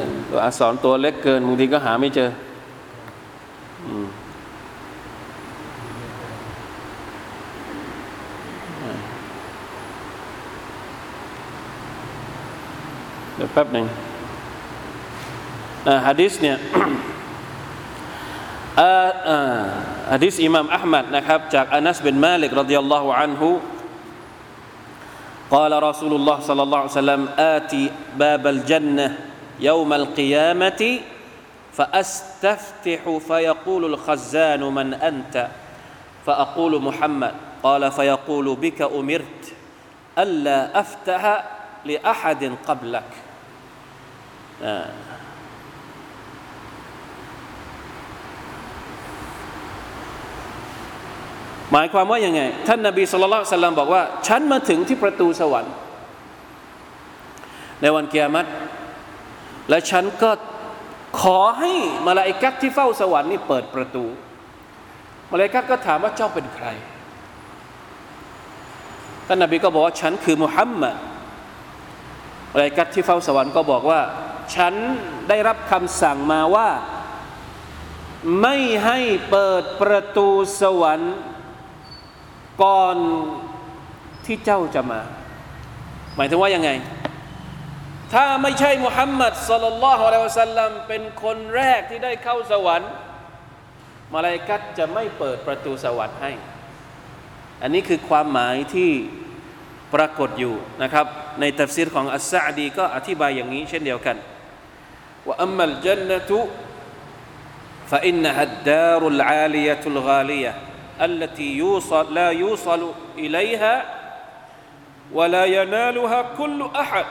[0.45, 2.29] อักษรตัวเล็กเกินบางทีก็หาไม่เจอ
[13.35, 13.85] เดี๋ยวแป๊บหนึ่ง
[16.07, 16.57] ฮะดิษเนี่ย
[18.80, 23.50] ฮะดิษอิมามอัลมัดนะครับจากอานัสบินมาลิกรดิยัลลอฮุอันฮุ
[25.50, 29.18] قال رسول الله صلى الله عليه وسلم آتي باب الجنة
[29.60, 31.00] يوم القيامة
[31.72, 35.48] فأستفتح فيقول الخزان من أنت
[36.26, 39.42] فأقول محمد قال فيقول بك أمرت
[40.18, 41.44] ألا أفتح
[41.84, 43.10] لأحد قبلك
[44.62, 44.90] آه.
[51.71, 55.73] หมายความว่ายังไง ท่านนาบีสุลต่านสัลลัมบอกว่า ฉันมาถึงที่ประตูสวรรค์
[57.81, 58.47] ในวันเกียรติ
[59.69, 60.31] และฉันก็
[61.21, 61.73] ขอให้
[62.07, 64.05] มาลาอิกัตที่เฝ้าสวรรค์นี่เปิดประตู
[65.31, 66.67] มาลาอิกัตก็ถามว่าเจ้าเป็นใคร
[69.27, 70.95] ท่านนาบีก็บอกว่าฉันคือมุฮัมมัด
[72.53, 74.01] มาลาอิกัตที่เฝ้าสวรรค์ก็บอกว่า
[74.55, 74.73] ฉัน
[75.29, 76.69] ได้รับคำสั่งมาว่า
[78.41, 78.55] ไม่
[78.85, 78.99] ให้
[79.31, 80.27] เปิดประตู
[80.61, 81.15] สวรรค์
[82.62, 82.96] ก่อน
[84.26, 85.00] ที่เจ้าจะมา
[86.16, 86.70] หมายถึงว่ายังไง
[88.12, 92.90] ถ้าไม่ใช่มุฮัมมัดสลลัลลอฮุอะลัยฮิวะสัลลัมเป็นคนแรกที่ได้เข้าสวรรค์
[94.14, 96.32] มาลายกัตจะไม่เปิดประตูสวรรค์ให้
[97.62, 98.90] อันนี้คือความหมายที่
[99.94, 101.06] ปรากฏอยู่นะครับ
[101.40, 104.16] ในตัฟซีรของอัสซาดีก็อธิบายอย่างนี้เช่นเดียวกัน
[105.26, 106.40] ว่าอัมมัลจันนตุ
[107.90, 110.52] فإنها الدار العالية الغالية
[111.01, 113.85] التي يوصل لا يوصل إليها
[115.13, 117.05] ولا ينالها كل أحد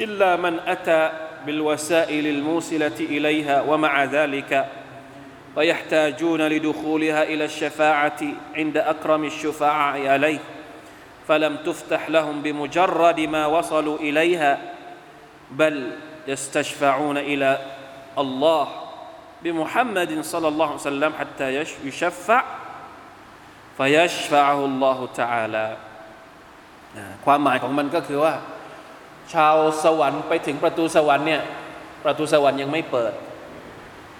[0.00, 1.10] إلا من أتى
[1.46, 4.66] بالوسائل الموصلة إليها ومع ذلك
[5.56, 8.20] ويحتاجون لدخولها إلى الشفاعة
[8.54, 10.38] عند أكرم الشفعاء عليه.
[11.28, 14.58] فلم تفتح لهم بمجرد ما وصلوا إليها
[15.50, 15.90] بل
[16.26, 17.58] يستشفعون إلى
[18.18, 18.68] الله
[19.42, 22.44] بمحمد صلى الله عليه وسلم حتى يشفع
[23.78, 25.66] ฟยัชฟะฮุลลอฮุตะอาลา
[27.24, 28.34] ความหมายของมันก็คือว่า
[29.32, 31.42] ชาวสวรรค์ไปถึงประตูสวรรค์เนี่ย
[32.04, 33.12] ประตูสวรรค์ยังไม่เปิด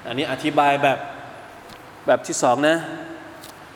[0.06, 0.98] อันนี้อธิบายแบบ
[2.06, 2.76] แบบที่สองนะ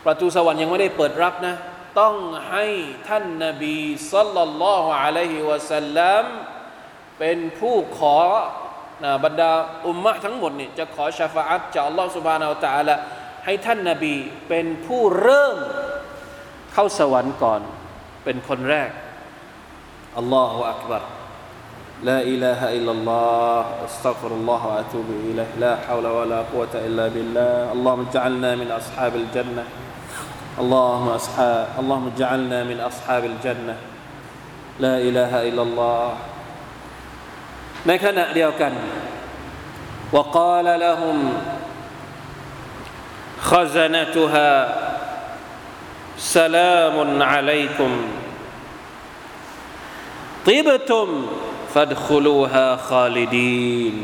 [0.04, 1.54] ประตูสวรรค์ยังไม่ได้เปิดรับนะ
[2.00, 2.14] ต้อง
[2.50, 2.66] ให้
[3.08, 3.76] ท่านนาบี
[4.12, 6.24] สัลลัลลอฮุอะลัยฮิวะสัลลัม
[7.18, 8.16] เป็นผู้ขอ
[9.24, 9.50] บรรดา
[9.86, 12.94] อุมมะทั้งหมดนี่จะขอชาฟาอัตจากอัลลอฮฺสุบฮานาอัลตะอาลา
[13.47, 14.15] ใ ให้ท่านนาบี
[14.49, 15.57] เป็นผู้เริ่ม
[16.73, 17.62] เข้าสวรรค์ก่อน
[18.23, 18.91] เป็นคนแรก
[20.17, 21.03] อัลลอฮฺอักบัร
[22.03, 28.01] لا إله إلا الله استغفر الله وأتوب إليه لا حول ولا قوة إلا بالله اللهم
[28.12, 29.63] اجعلنا من أصحاب الجنة
[30.59, 33.75] اللهم أصحاب اللهم اجعلنا من أصحاب الجنة
[34.83, 36.07] لا إله إلا الله
[37.88, 38.73] ในขณะเดียวกัน
[40.15, 41.17] وقال لهم
[43.41, 44.51] خزنتها
[46.17, 47.91] سلام عليكم
[50.45, 51.27] طبتم
[51.73, 53.95] فادخلوها خالدين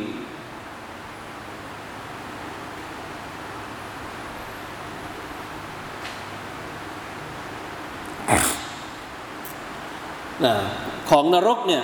[10.45, 10.55] นะ
[11.09, 11.83] ของนรกเนี่ย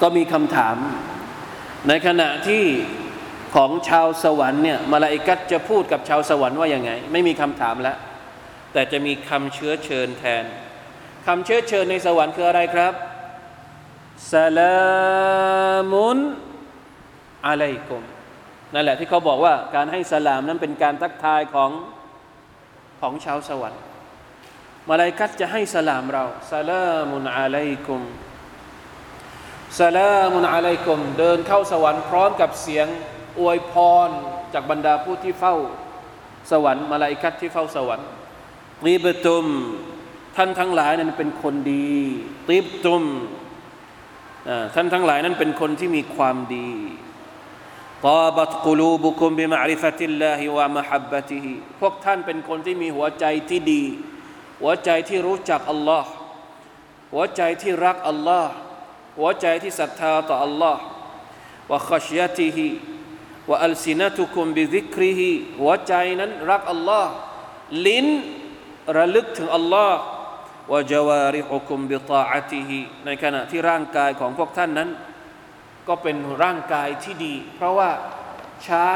[0.00, 0.76] ก็มีคำถาม
[1.88, 2.64] ในขณะที่
[3.53, 7.97] ของชาวสวรรค์เนี่ยมาลาอิกัตจะพูดกับชาวสวรรค์ว่าอยังไง ไม่มีคำถามแล้ว
[8.73, 10.43] แต่จะมีคำเชื้อเชิญแทน
[11.27, 12.93] คำเชื้อเชิญในสวรรค์คืออะไรครับ
[14.33, 14.75] สลา
[15.91, 16.17] มุน
[17.47, 18.03] อะลัยกุม
[18.73, 21.71] นั่นแหละที่เขาบอกว่าการให้สลามนั้นเป็นการทักทายของ
[23.01, 23.81] ของชาวสวรรค์
[24.89, 28.01] มาลาอิกัตจะให้สลามเราสลามุนอะลัยกุม
[29.79, 32.87] สลามุนอะลัยกุม เดินเข้าสวรรค์พร้อมกับเสียง
[33.39, 33.73] อวยพ
[34.07, 34.09] ร
[34.53, 35.55] จากบรรดาผู้ที่เฝ้า
[36.51, 38.07] สวรรค์มาลาอิกัตที่เฝ้าสวรรค์
[38.85, 39.45] รีบตุม
[40.37, 41.93] ท่านทั้งหลายนั้นเป็นคนดี
[42.49, 43.03] ติบตุม
[44.75, 46.69] ท่านทั้งหลายนั้นเป็นคนที่มีความดี
[48.05, 53.83] ตาบัตกลูบุคุมบิมาริฟติลลาฮิวะมะฮับบะติฮิพวกท่านเป็นคนที่มีหัวใจที่ดี
[54.61, 56.09] หัวใจที่รู้จักอัลลอฮ์
[57.13, 58.51] หัวใจที่รักอัลลอฮ์
[59.17, 60.81] หัวใจที่ศรัทธาต่ออัลลอฮ์
[61.71, 62.67] วะขชยะติฮิ
[63.50, 67.12] วะอัลซินะตุคุมบิซิกริฮิหัวใจนั้นรักอัลลอฮ์
[67.86, 68.06] ลิ้น
[68.96, 70.00] ระลึกถึงอัลลอฮ์
[70.72, 74.90] วะจาวาริฮุคุมบิตาอะติฮิในขณะที่ร่างกายของพวกท่านนั้น
[75.88, 77.90] ก็เป็นร่างกายที่ดี เพราะว่า
[78.64, 78.90] ใช้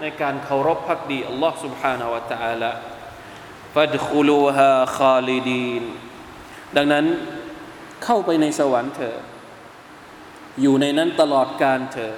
[0.00, 2.72] ในการเคารพพักดีอัลลอฮ์ سبحانه และ تعالى
[3.74, 5.84] ฟัดคุลูฮาคาลิดีน
[6.76, 7.06] ดังนั้น
[8.04, 9.18] เข้าไปในสวรรค์เถอะ
[10.60, 12.16] อยู่ในนั้นตลอดการเถอะ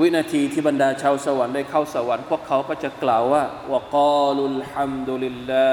[0.00, 5.68] วินาทีที่บรรดาชาวสวรรค์ได้เข้าสวรรค์พวกเขาก็จะกล่าวว่าวกาลุลฮัมดุลิลลา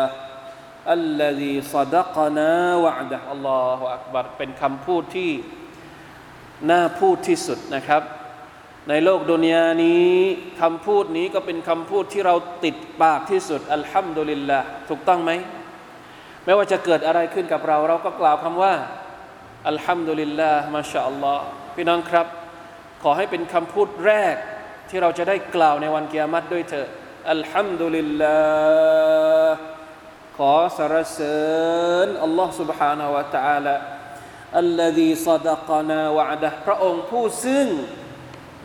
[0.00, 0.08] ห์
[0.92, 5.30] อัลลฮีซดักนาวะดะอัลลอฮฺอักบัรเป็นคำพูดที่
[6.70, 8.02] น่าพูดที่สุดนะครับ
[8.88, 10.10] ในโลกดุนยานี้
[10.60, 15.30] คำพูดนี้ก็เป็นคำพูดที่เราติดปากที่สุดอัลฮัมดุลิลลาห์ถูกต้องไหม
[16.44, 18.74] ไม่ว่าจะเกิดอะไรขึ้นกับเรา เราก็กล่าวคำว่า
[19.68, 22.26] อัลฮัมดุลิลลาห์มาชาอัลลอฮ์พี่น้องครับ
[23.09, 24.35] อให้เป็นคำพูดแรก
[24.89, 26.87] ที่เราจะได้กล่าวในวันเกียรติด้วยเถอะ
[27.31, 28.37] อัลฮัมดุลิลลา
[29.45, 29.55] ห์
[30.37, 31.41] ขอสรรเสริ
[32.05, 33.75] ญอัลลอฮ์ سبحانه และ تعالى
[34.59, 37.67] อัลลอฮีซาดะกนาวะดะพระองค์ผู้ซึ่ง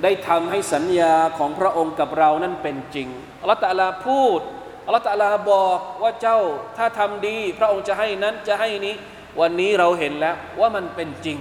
[0.02, 3.08] ได้ทำให้สัญญาของพระองค์กับเรานั้นเป็นจริง
[3.40, 4.40] อัลลอฮฺตะลาพูด
[4.86, 6.40] อัลลอฮฺตะลาบอกว่าเจ้า
[6.76, 8.94] ถ้าทำดี พระองค์จะให้นั้นจะให้นี้
[9.40, 11.38] วันนี้เราเห็นแล้วว่ามันเป็นจริง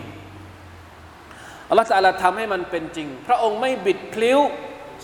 [1.71, 4.39] อัลลอฮฺตะลาทำให้มันเป็นจริง พระองค์ไม่บิดพลิ้ว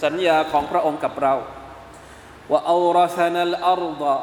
[0.05, 1.35] สัญญาของพระองค์กับเรา
[2.51, 4.17] ว่าอัลรอซานัลอัรดะ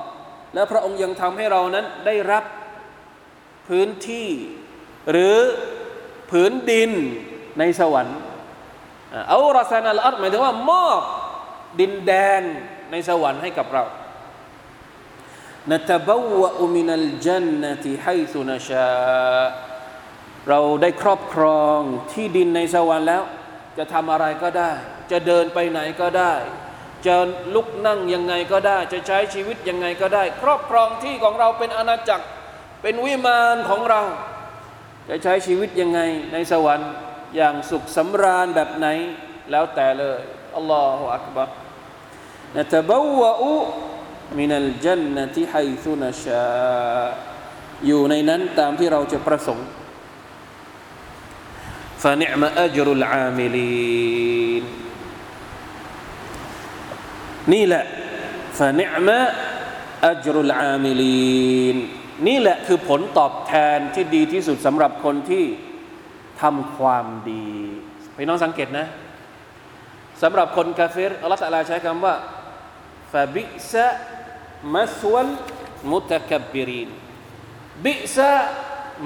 [0.53, 2.43] และพระองค์ยังทำให้เรานั้นได้รับ
[3.67, 4.29] พื้นที่
[5.12, 5.38] หรือ
[6.32, 6.91] ผืนดิน
[7.60, 8.19] ในสวรรค์
[9.32, 11.01] อัลรอซานัลอัรหมายถึงว่ามอบ
[11.79, 12.43] ดินแดน
[12.91, 13.84] ในสวรรค์ให้กับเรา
[15.71, 16.10] นตบ
[16.41, 18.89] วะมินัลจันนติให้สุนชา
[20.49, 21.79] เราได้ครอบครอง
[22.12, 23.23] ที่ดินในสวรรค์แล้ว
[23.77, 24.71] จะทำอะไรก็ได้
[25.12, 26.34] จะเดินไปไหนก็ได้
[27.06, 27.15] จะ
[27.56, 32.25] ลุกนั่งยังไงก็ได้ จะใช้ชีวิตยังไงก็ได้ ครอบครองที่ของเราเป็นอาณาจักร
[32.82, 34.01] เป็นวิมานของเรา
[35.10, 35.99] จะใช้ชีวิตยังไง
[36.34, 36.91] ในสวรรค์
[37.36, 38.88] อย่างสุขสำราญแบบไหน
[39.51, 40.22] แล้วแต่เลย
[40.55, 41.49] อัลลอฮฺอักบัร
[42.55, 43.53] นะตะบวะอุ
[44.39, 45.53] มินัลจันนติไฮ
[45.84, 46.45] ซุนชา
[47.86, 49.68] อยู่ในนั้นตามที่เราจะประสงค์
[52.04, 54.62] ฟานิมะอัจรุลอามิลี
[57.54, 57.84] นี่แหละ
[58.60, 59.20] ฟานิมะ
[60.08, 61.78] อัจรุลอามิลีน
[62.28, 65.45] นี่แหละคือผลตอบแทนที่ดีที่สุดสำหรับคนที่
[66.41, 67.49] ทำความดี
[68.16, 68.88] พี่น้องสังเกตนะ
[70.22, 72.16] สำหรับคนกาเฟรอัลลอฮฺตะลาใช้คำว่า
[73.14, 73.88] ฟะบิซะ
[74.76, 75.28] มัสวล
[75.91, 76.89] มุตะกับบิรีน
[77.86, 78.32] บิซะ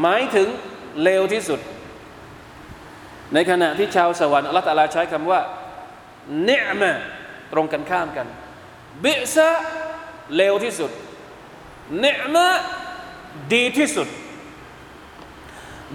[0.02, 0.48] หมายถึง
[1.04, 1.60] เลวที่สุด
[3.34, 5.42] ในขณะที่ชาวสวรรค์อัลลอฮฺตะลาใช้คำว่า
[6.46, 6.92] เนืมะ
[7.52, 8.28] ตรงกันข้ามกัน
[9.04, 9.50] บิซะ
[10.36, 10.92] เลวที่สุด
[12.02, 12.48] เนมะ
[13.54, 14.08] ดีที่สุด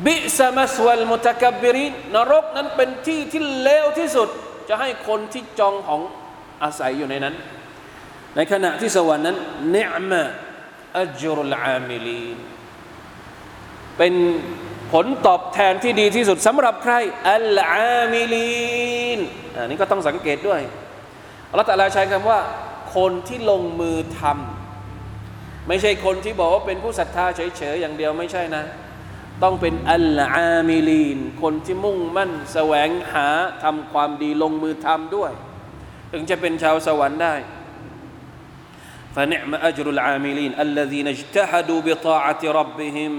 [0.06, 4.28] บิสมัสวัลมุตะกับบรินนรกนั้นเป็นที่ที่เลวที่สุด
[4.68, 6.00] จะให้คนที่จองของ
[6.62, 7.34] อาศัยอยู่ในนั้น
[8.36, 9.38] ในขณะที่สวรรค์นั้น
[9.72, 9.78] เน
[10.10, 10.22] มะ
[11.00, 12.38] อัจรุลอามิลีน
[13.98, 14.14] เป็น
[14.91, 16.93] ผลตอบแทนที่ดีที่สุดสำหรับใคร
[17.31, 19.19] อัลอามิลีน
[19.55, 20.61] อันนี้ก็ต้องสังเกตด้วย
[21.49, 22.39] อัลลอฮฺตะลาใช้คำว่า
[22.95, 28.63] คนที่ลงมือทำไม่ใช่คนที่บอกว่าเป็นผู้ศรัทธาเฉยๆอย่างเดียวไม่ใช่นะ
[29.43, 33.27] ต้องเป็นอัลอามิลีน คนที่มุ่งมั่นแสวงหา
[33.63, 35.31] ทำความดีลงมือทำด้วย
[36.11, 37.35] ถึงจะเป็นชาวสวรรค์ได้
[39.17, 43.13] فنعم أجر العاملين الذين اجتهدوا بطاعة ربهم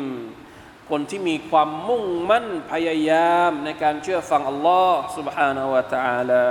[0.90, 6.46] คนที่มีความมุ่งมั่นพยายามในการเชื่อฟังอัลลอฮ์ سبحانه และ تعالى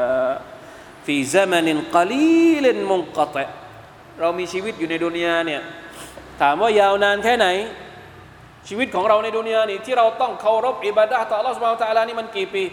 [1.05, 3.45] في زمن قليل منقطع
[4.19, 5.61] เรามีชีวิตอยู่ในดุนยาเนี่ย
[6.41, 7.47] ถามว่ายาวนานแค่ไหน
[8.67, 12.63] ชีวิตของเราในดุนยานี่ที่เราต้องเคารพอิบาดะต่อ Allah سبحانه และ تعالى นี่มันกี่ปี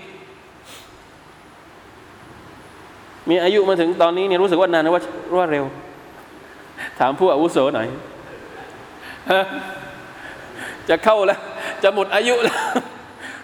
[3.30, 5.02] มีอายุมาถึงตอนนี้เนี่ยรู้สึกว่านานหรือว่า
[5.38, 5.64] ว่าเร็ว
[6.98, 7.88] ถามผู้อาวุโสหน่อย
[10.88, 11.40] จะเข้าแล้ว
[11.83, 12.59] จะหมดอายุแล้ว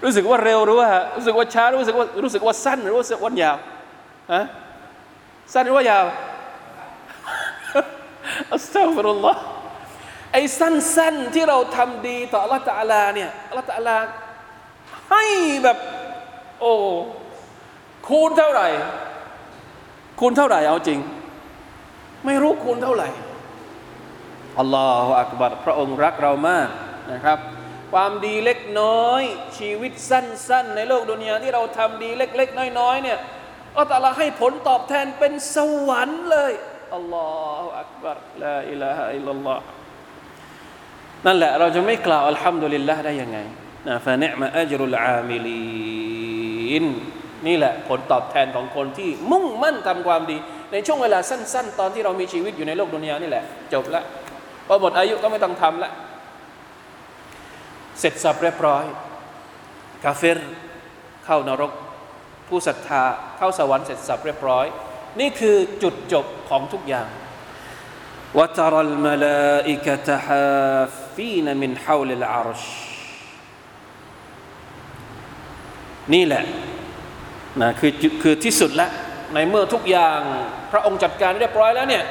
[0.03, 3.57] รู้สึกว่าเร็วหรือว่า รู้สึกว่าช้ารู้สึกว่ารู้สึกว่าสั้นหรือว่าสึกว่ายาว
[4.33, 4.43] ฮะ
[5.53, 6.05] สั้นหรือว่ายาว
[8.53, 9.41] อัสซาฟุรุลลอฮ์
[10.33, 13.97] ไอ้สั้น ๆ ที่เราทำดีต่อ Allah ตะลาเนี่ย Allah ตะลา
[15.11, 15.25] ให้
[15.63, 15.77] แบบ
[16.59, 16.73] โอ้
[18.07, 18.67] คูณเท่าไหร่
[20.19, 20.99] คูณเท่าไหร่เอาจริง
[22.25, 23.09] ไม่รู้คูณเท่าไหร่
[24.59, 26.67] อัลลอฮฺอักบัรพระองค์รักเรามาก
[27.11, 27.39] นะครับ
[27.93, 29.23] ความดีเล็กน้อย
[29.57, 33.19] ชีวิตสั้น ๆ ในโลกดุนยาที่เราทำดีเล็ก ๆ น้อย ๆ เนี่ย
[33.79, 35.57] อัลลอฮฺให้ผลตอบแทนเป็นส
[35.87, 36.53] วรรค์เลย
[36.95, 37.27] อัลลอ
[37.61, 39.59] ฮฺอักบัรลาอิลาฮะอิลลัลลอฮ
[41.25, 43.37] นั่นแหละเราจะไม่กล่าวอัลฮัมดุลิลละได้ยังไง
[43.87, 46.85] นะฟะเนมะอัจรุลอามิลีน
[47.47, 50.37] นี่แหละผลตอบแทนของคนที่มุ่งมั่นทำความดี
[50.71, 54.01] ในช่วงเวลาสั้น ๆ ตอนที่เรามีชีวิตอยู่ในโลกดุนยานี่แหละ จบละ
[54.67, 55.91] พอหมดอายุก็ไม่ต้องทำละ
[57.99, 58.85] เสร็จสับเรียบร้อย
[60.03, 60.39] กาเฟร
[61.25, 61.71] เข้านรก
[62.47, 63.03] ผู้ศรัทธา
[63.37, 64.65] เข้าสวรรค์เสร็จสับเรียบร้อย
[65.19, 67.09] นี่คือจุดจบของทุกอย่าง
[68.37, 72.63] وترى الملائكة حافين من حول العرش
[76.13, 76.43] นี่แหละ
[77.61, 77.91] นะคือ
[78.21, 78.87] คือที่สุดละ
[79.33, 80.19] ในเมื่อทุกอย่าง
[80.71, 82.03] พระองค์จัดการเรียบร้อยแล้วเนี่ย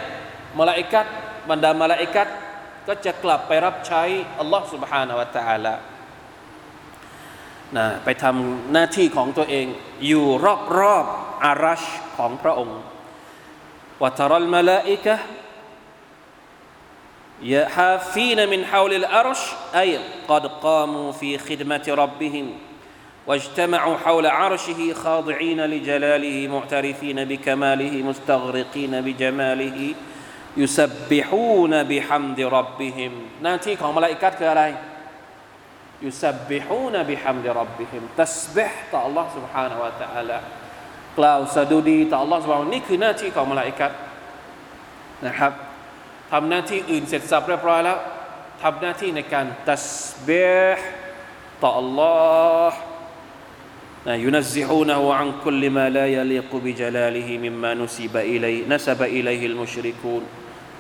[0.59, 1.07] มลาอิกัต
[1.51, 2.29] บรรดามลาอิกัต
[2.88, 4.04] ก็จะกลับไปรับใช้
[4.40, 5.76] อัลลอฮ์ سبحانه และ تعالى
[7.78, 9.66] นะไปทำหน้าที่ของตัวเอง
[10.08, 10.26] อยู่
[10.80, 11.84] รอบๆอารัช
[12.18, 12.80] ของพระองค์
[14.04, 15.16] วัตรัลมาลาอิกะ
[17.42, 19.42] يحافين من حول الأرش
[19.76, 22.54] أي قد قاموا في خدمة ربهم
[23.28, 29.96] واجتمعوا حول عرشه خاضعين لجلاله معترفين بكماله مستغرقين بجماله
[30.58, 33.14] يسبحون بحمد ربهم
[33.44, 34.64] หน้าที่ของมลาอิกัตคืออะไร
[36.08, 40.38] يسبحون بحمد ربهم ตัสบิห์ต่อ Allah سبحانه และ تعالى
[41.20, 43.92] กล่าวสดุดีต่อ Allah سبحانه นี่คือหน้าที่ของมลาอิกัต
[45.28, 45.54] นะครับ
[46.32, 47.98] ทำหน้าที่อื่นเสร็จสับเรียบร้อยแล้ว
[48.64, 49.88] ทำหน้าที่ในการตัส
[50.28, 50.86] บิห์
[51.64, 52.74] ต่อ Allah
[54.26, 60.24] ينزهونه عن كل ما لا يليق بجلاله مما نسب إليه نسب إليه المشركون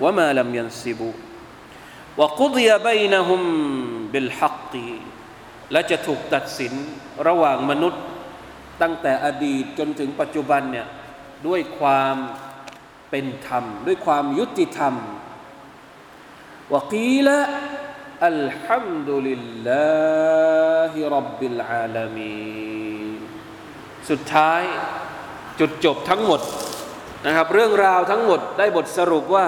[0.02, 1.10] วะมาลัมยันซิบุ
[2.20, 3.42] วะกุดยาบยนะฮุม
[4.12, 4.90] บิลฮักกี
[5.72, 6.72] และจะถูกตัดสิน
[7.26, 8.02] ระหว่างมนุษย์
[8.82, 10.86] ตั้งแต่อดีตจนถึงปัจจุบันเนี่ย
[11.46, 12.16] ด้วยความ
[13.10, 14.94] เป็นธรรม ด้วยความยุติธรรม
[16.74, 17.38] วกีละ
[18.26, 22.34] อัลฮัมดุลิลลาฮิรับบิลอาลามี
[24.10, 24.62] สุดท้าย
[25.60, 26.40] จุดจบทั้งหมด
[27.26, 29.46] นะครับ เรื่องราวทั้งหมดได้บทสรุปว่า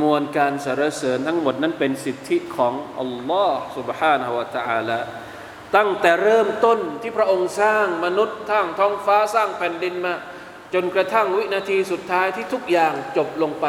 [0.00, 5.00] มวลการสรรเสริญทั้งหมดนั้นเป็นสิทธิของอัลลอฮ์ سبحانه และ تعالى
[5.76, 10.14] ตั้งแต่เริ่มต้นที่พระองค์สร้างมนุษย์ทั้งท้องฟ้าสร้างแผ่นดินมา
[10.74, 13.66] จนกระทั่งวินาทีสุดท้ายที่ทุกอย่างจบลงไป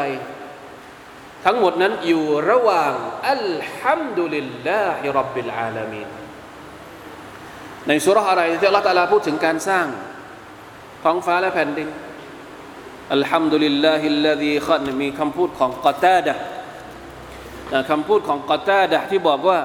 [1.44, 2.92] ทั้งหมดนั้นอยู่ระหว่าง
[3.30, 6.08] อัลฮัมดุลิลลาฮิรับบิลอาลามีน
[7.88, 9.86] ในสุราอะไรที่อัลลอฮฺตาลาพูดถึงการสร้าง
[11.04, 11.88] ท้องฟ้าและแผ่นดิน
[13.13, 16.35] الحمد لله الذي خلق มีคำพูดของกอตาดะ
[17.89, 19.59] คำพูดของกอตาดะที่บอกว่า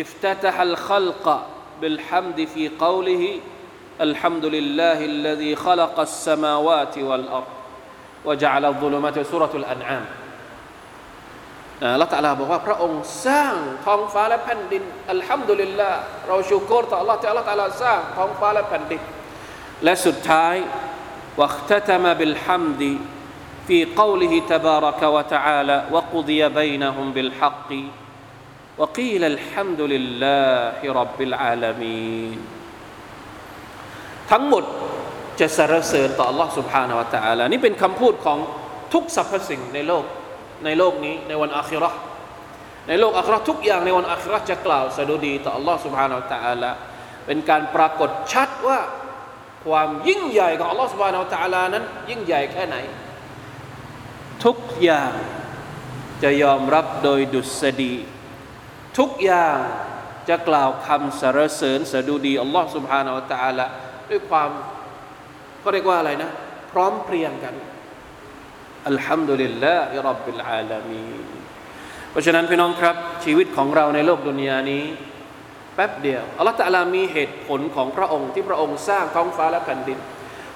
[0.00, 1.36] افتتح الخلق
[1.80, 7.46] بالحمد في قوله الحمد لله الذي خلق السماوات والأرض
[8.28, 10.04] وجعل الظلمات سورة الأنعام
[12.02, 13.54] الله تعالى บอกว่าพระองค์สร้าง
[13.84, 15.88] ท้องฟ้าและแผ่นดินอัลฮัมดุลิลลา
[16.28, 16.98] เราชูกรต่อ
[21.41, 22.93] วัคตตมบิลฮัมดี
[23.67, 27.71] في قوله تبارك وتعالى وقضي بينهم بالحق
[28.79, 32.37] وقيل الحمد لله رب العالمين
[34.31, 34.63] ทั้งหมด
[35.39, 38.39] จะสรรเสริญต่อ Allah سبحانه และ تعالى นี่เป็นคำพูดของ
[38.93, 40.05] ทุกสรรพสิ่งในโลก
[40.65, 41.99] ในโลกนี้ในวันอาคิเราะห์
[42.87, 46.71] ในโลกอาคิเราะห์ทุกอย่างในวันอาคิเราะห์จะกล่าวสดุดีต่อ Allah سبحانه และ تعالى
[47.25, 48.79] เป็นการปรากฏชัดว่า
[49.66, 52.76] ความยิ่งใหญ่ของอัลลอฮฺสุบานอัลตะลานั้น ยิ่งใหญ่แค่ไหน
[54.44, 55.12] ทุกอย่าง
[56.22, 57.94] จะยอมรับโดยดุษฎี
[58.98, 59.58] ทุกอย่าง
[60.28, 63.66] จะกล่าวคำสรรเสริญสดุดีอัลลอฮฺสุบฮานาอัลตะลา
[64.10, 64.50] ด้วยความ
[65.62, 66.30] ก็เรียกว่าอะไรนะ
[66.70, 67.54] พร้อมเพรียงกัน
[68.88, 71.04] อัลฮัมดุลิลลาฮิรับบิลอาลามี
[72.10, 74.84] เพราะฉะนั้นพี่น้องครับ ชีวิตของเราในโลกดุนยานี้
[75.80, 79.98] ป๊บเดียวอัลลอฮฺตะลามีเหตุผลของพระองค์ที่พระองค์สร้างท้องฟ้าและแผ่นดิน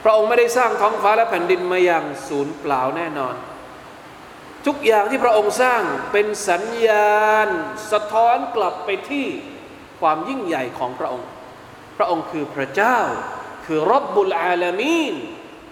[0.05, 3.35] พระองค์ไม่ได้สร้างท้องฟ้าและแผ่นดินมาอย่างศูนย์เปล่าแน่นอน
[4.67, 7.49] ทุกอย่างที่พระองค์สร้างเป็นสัญญาณ
[7.93, 9.27] สะท้อนกลับไปที่
[10.01, 11.29] ความยิ่งใหญ่ของพระองค์
[11.97, 12.99] พระองค์คือพระเจ้า
[13.67, 15.15] คือรับบุลอาลามีน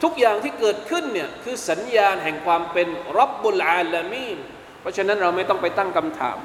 [0.03, 2.89] ทุกอย่างที่เกิดขึ้นเนี่ยคือสัญญาณแห่งความเป็น
[3.19, 4.39] รับบุลอาลามีน
[4.81, 6.39] เพราะฉะนั้นเราไม่ต้องไปตั้งคำถาม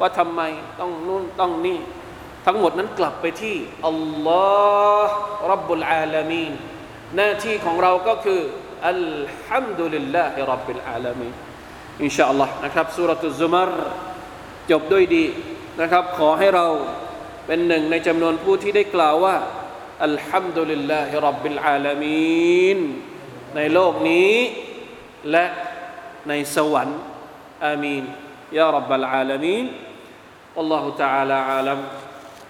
[0.00, 0.40] ว่าทำไม
[0.80, 1.78] ต้องนู่นต้องนี่
[2.45, 3.57] ทั้งหมดนั้นกลับไปที่
[3.87, 4.47] อัลลอ
[5.05, 5.15] ฮ์
[5.51, 6.53] รับบุลอาลามีน
[7.15, 8.41] หน้าที่ของเราก็คือ
[8.89, 9.03] อัล
[9.45, 11.33] ฮัมดุลิลลาฮิรับบิลอาลามีน
[12.03, 13.69] อินชาอัลลอฮ์นะครับสุรตุซุมาร
[14.71, 15.25] จบด้วยดี
[15.81, 16.65] นะครับ ขอให้เรา
[17.45, 19.35] เป็นหนึ่งในจำนวนผู้ที่ได้กล่าวว่า
[20.05, 22.79] อัลฮัมดุลิลลาฮิรับบิลอาลามีน
[23.55, 24.35] ในโลกนี้
[25.31, 25.45] และ
[26.29, 26.99] ในสวรรค์
[27.65, 28.03] อามีน
[28.57, 29.65] ยารับบัลอาลามีน
[30.55, 31.79] والله تعالى عالم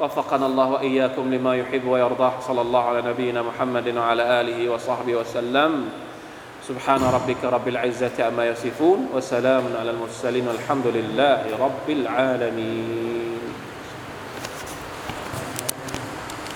[0.01, 2.31] وفقنا الله وإياكم لما يحب ويرضى.
[2.41, 5.89] صلى الله على نبينا محمد وعلى آله وصحبه وسلم.
[6.69, 13.34] سبحان ربك رب العزة عما يصفون وسلام على المرسلين والحمد لله رب العالمين.